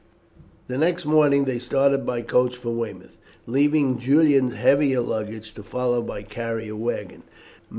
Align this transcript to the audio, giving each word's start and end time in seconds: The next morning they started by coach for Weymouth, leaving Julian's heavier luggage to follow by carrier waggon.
The 0.67 0.79
next 0.79 1.05
morning 1.05 1.45
they 1.45 1.59
started 1.59 2.07
by 2.07 2.23
coach 2.23 2.57
for 2.57 2.71
Weymouth, 2.71 3.19
leaving 3.45 3.99
Julian's 3.99 4.55
heavier 4.55 4.99
luggage 5.01 5.53
to 5.53 5.61
follow 5.61 6.01
by 6.01 6.23
carrier 6.23 6.75
waggon. 6.75 7.21